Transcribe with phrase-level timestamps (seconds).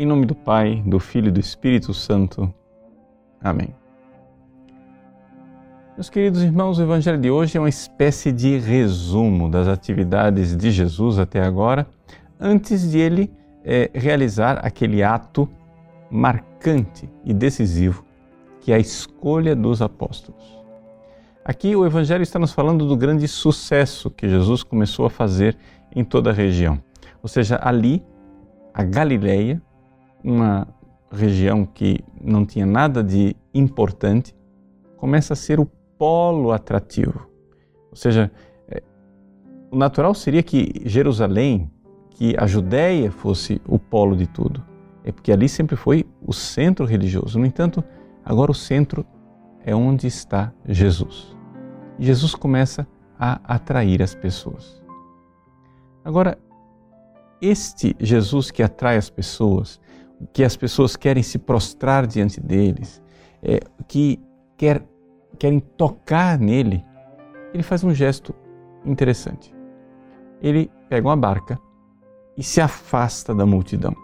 [0.00, 2.54] Em nome do Pai, do Filho e do Espírito Santo.
[3.40, 3.74] Amém.
[5.96, 10.70] Meus queridos irmãos, o Evangelho de hoje é uma espécie de resumo das atividades de
[10.70, 11.84] Jesus até agora,
[12.38, 13.28] antes de ele
[13.64, 15.48] é, realizar aquele ato
[16.08, 18.04] marcante e decisivo
[18.60, 20.62] que é a escolha dos apóstolos.
[21.44, 25.56] Aqui o Evangelho está nos falando do grande sucesso que Jesus começou a fazer
[25.92, 26.80] em toda a região.
[27.20, 28.00] Ou seja, ali,
[28.72, 29.60] a Galileia,
[30.22, 30.66] uma
[31.10, 34.34] região que não tinha nada de importante,
[34.96, 35.66] começa a ser o
[35.98, 37.26] polo atrativo.
[37.90, 38.30] Ou seja,
[38.68, 38.82] é,
[39.70, 41.70] o natural seria que Jerusalém,
[42.10, 44.62] que a Judéia fosse o polo de tudo.
[45.04, 47.38] É porque ali sempre foi o centro religioso.
[47.38, 47.82] No entanto,
[48.24, 49.06] agora o centro
[49.64, 51.34] é onde está Jesus.
[51.98, 52.86] Jesus começa
[53.18, 54.82] a atrair as pessoas.
[56.04, 56.38] Agora,
[57.40, 59.80] este Jesus que atrai as pessoas,
[60.32, 63.02] que as pessoas querem se prostrar diante deles,
[63.42, 64.20] é, que
[64.56, 64.82] quer,
[65.38, 66.84] querem tocar nele,
[67.52, 68.34] ele faz um gesto
[68.84, 69.54] interessante.
[70.40, 71.58] Ele pega uma barca
[72.36, 73.94] e se afasta da multidão.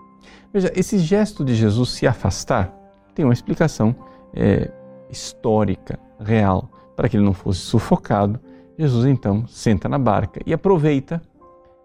[0.52, 2.72] Veja, esse gesto de Jesus se afastar
[3.14, 3.94] tem uma explicação
[4.32, 4.70] é,
[5.10, 6.70] histórica, real.
[6.96, 8.40] Para que ele não fosse sufocado,
[8.78, 11.20] Jesus então senta na barca e aproveita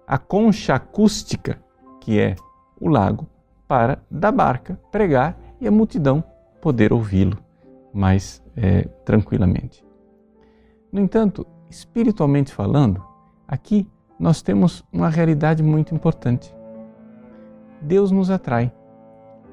[0.08, 1.60] a concha acústica,
[2.00, 2.36] que é
[2.80, 3.28] o lago,
[3.70, 6.24] para da barca pregar e a multidão
[6.60, 7.38] poder ouvi-lo
[7.94, 9.86] mais é, tranquilamente.
[10.92, 13.04] No entanto, espiritualmente falando,
[13.48, 13.88] aqui
[14.20, 16.54] nós temos uma realidade muito importante.
[17.80, 18.72] Deus nos atrai,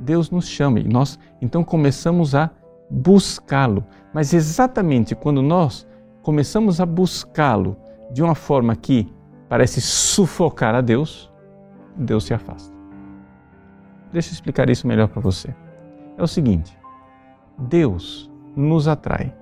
[0.01, 2.51] Deus nos chama e nós então começamos a
[2.91, 3.85] buscá-lo.
[4.15, 5.87] Mas exatamente quando nós
[6.23, 7.77] começamos a buscá-lo
[8.11, 9.13] de uma forma que
[9.47, 11.31] parece sufocar a Deus,
[11.95, 12.76] Deus se afasta.
[14.13, 15.55] Deixa eu explicar isso melhor para você.
[16.17, 16.77] É o seguinte:
[17.59, 19.35] Deus nos atrai.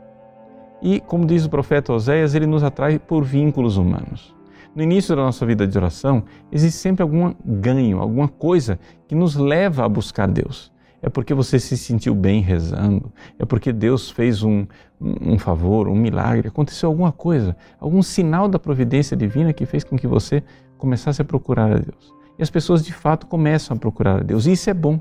[0.82, 4.34] E, como diz o profeta Oséias, ele nos atrai por vínculos humanos.
[4.74, 9.36] No início da nossa vida de oração, existe sempre algum ganho, alguma coisa que nos
[9.36, 10.72] leva a buscar Deus.
[11.00, 14.66] É porque você se sentiu bem rezando, é porque Deus fez um,
[15.00, 19.96] um favor, um milagre, aconteceu alguma coisa, algum sinal da providência divina que fez com
[19.96, 20.42] que você
[20.76, 22.12] começasse a procurar a Deus.
[22.38, 25.00] E as pessoas de fato começam a procurar a Deus, e isso é bom.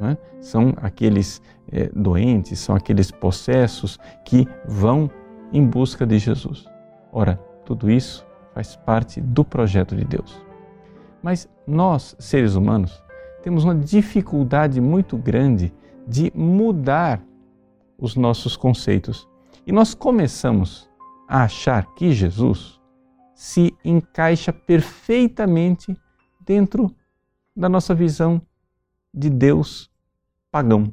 [0.00, 0.16] É?
[0.40, 1.40] São aqueles
[1.72, 5.10] é, doentes, são aqueles possessos que vão
[5.52, 6.66] em busca de Jesus.
[7.10, 10.44] Ora, tudo isso faz parte do projeto de Deus.
[11.22, 13.02] Mas nós, seres humanos,
[13.42, 15.72] temos uma dificuldade muito grande
[16.06, 17.22] de mudar
[17.98, 19.28] os nossos conceitos.
[19.66, 20.88] E nós começamos
[21.28, 22.80] a achar que Jesus
[23.34, 25.96] se encaixa perfeitamente
[26.46, 26.94] dentro
[27.54, 28.40] da nossa visão
[29.12, 29.90] de Deus
[30.50, 30.92] pagão.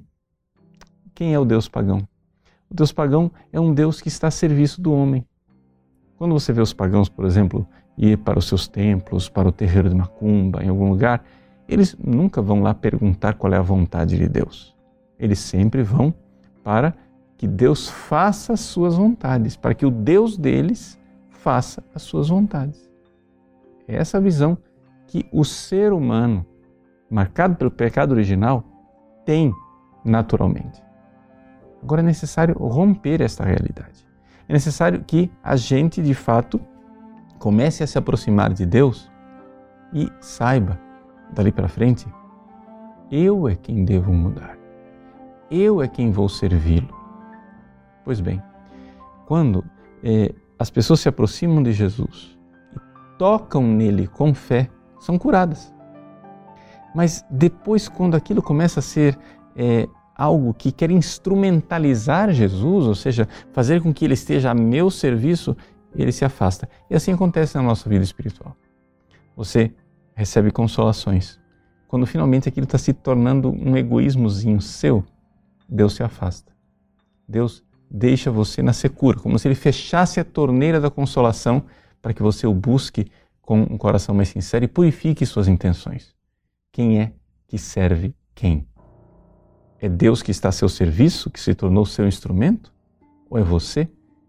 [1.14, 2.00] Quem é o Deus pagão?
[2.70, 5.26] O Deus pagão é um Deus que está a serviço do homem.
[6.18, 9.90] Quando você vê os pagãos, por exemplo, ir para os seus templos, para o terreiro
[9.90, 11.24] de Macumba, em algum lugar,
[11.68, 14.76] eles nunca vão lá perguntar qual é a vontade de Deus.
[15.20, 16.14] Eles sempre vão
[16.64, 16.96] para
[17.38, 21.00] que Deus faça as suas vontades, para que o Deus deles
[21.30, 22.90] faça as suas vontades.
[23.88, 24.58] É essa visão
[25.14, 26.44] que o ser humano,
[27.08, 28.64] marcado pelo pecado original,
[29.24, 29.54] tem
[30.04, 30.82] naturalmente.
[31.84, 34.08] Agora é necessário romper esta realidade.
[34.50, 36.60] É necessário que a gente, de fato,
[37.38, 39.08] comece a se aproximar de Deus
[39.94, 40.80] e saiba,
[41.32, 42.08] dali para frente,
[43.12, 44.58] eu é quem devo mudar.
[45.52, 46.90] Eu é quem vou servi-lo.
[48.04, 48.42] Pois bem,
[49.28, 49.64] quando
[50.04, 52.36] é, as pessoas se aproximam de Jesus
[52.76, 52.80] e
[53.20, 54.72] tocam nele com fé,
[55.04, 55.74] são curadas.
[56.96, 59.18] Mas depois, quando aquilo começa a ser
[59.56, 64.90] é, algo que quer instrumentalizar Jesus, ou seja, fazer com que ele esteja a meu
[64.90, 65.58] serviço,
[65.96, 66.70] ele se afasta.
[66.90, 68.56] E assim acontece na nossa vida espiritual.
[69.36, 69.74] Você
[70.16, 71.40] recebe consolações.
[71.88, 75.04] Quando finalmente aquilo está se tornando um egoísmozinho seu,
[75.68, 76.52] Deus se afasta.
[77.28, 81.64] Deus deixa você na secura, como se ele fechasse a torneira da consolação
[82.02, 83.08] para que você o busque
[83.44, 86.16] com um coração mais sincero e purifique suas intenções.
[86.72, 87.14] Quem é
[87.46, 88.68] que serve quem?
[89.80, 92.74] É Deus que está a seu serviço, que se tornou seu instrumento?
[93.30, 93.88] Ou é você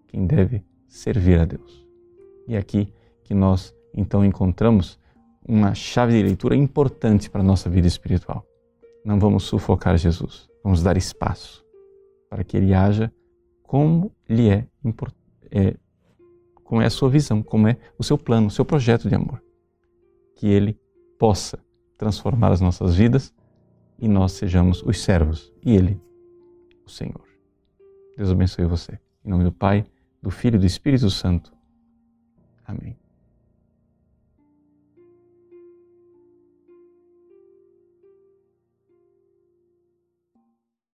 [0.09, 1.87] quem deve servir a Deus?
[2.47, 4.99] E é aqui que nós então encontramos
[5.47, 8.45] uma chave de leitura importante para a nossa vida espiritual.
[9.05, 11.65] Não vamos sufocar Jesus, vamos dar espaço
[12.29, 13.13] para que ele haja
[13.63, 14.67] como lhe é,
[15.51, 15.77] é
[16.65, 19.43] como é a sua visão, como é o seu plano, o seu projeto de amor.
[20.35, 20.81] Que ele
[21.19, 21.59] possa
[21.97, 23.33] transformar as nossas vidas
[23.99, 26.01] e nós sejamos os servos e Ele,
[26.85, 27.25] o Senhor.
[28.17, 28.99] Deus abençoe você.
[29.25, 29.85] Em nome do Pai,
[30.23, 31.53] do Filho e do Espírito Santo.
[32.67, 33.04] Amém.